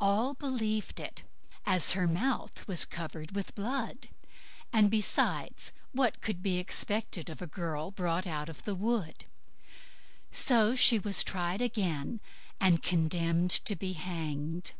All 0.00 0.32
believed 0.32 1.00
it, 1.00 1.22
as 1.66 1.90
her 1.90 2.08
mouth 2.08 2.66
was 2.66 2.86
covered 2.86 3.34
with 3.34 3.54
blood; 3.54 4.08
and, 4.72 4.90
besides, 4.90 5.70
what 5.92 6.16
would 6.26 6.42
be 6.42 6.56
expected 6.56 7.28
of 7.28 7.42
a 7.42 7.46
girl 7.46 7.90
brought 7.90 8.26
out 8.26 8.48
of 8.48 8.62
the 8.64 8.74
wood? 8.74 9.26
So 10.30 10.74
she 10.74 10.98
was 10.98 11.22
tried 11.22 11.60
again, 11.60 12.22
and 12.58 12.82
condemned 12.82 13.50
to 13.50 13.76
be 13.76 13.92
hanged. 13.92 14.72